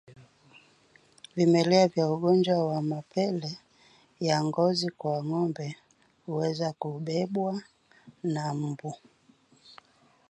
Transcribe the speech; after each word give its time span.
Vimelea 1.35 1.87
vya 1.87 2.05
ugonjwa 2.13 2.67
wa 2.67 2.81
mapele 2.89 3.51
ya 4.19 4.43
ngozi 4.43 4.89
kwa 4.91 5.15
ngombe 5.25 5.67
huweza 6.25 6.67
kubebwa 6.79 7.63
na 8.23 8.43
mbu 8.53 8.93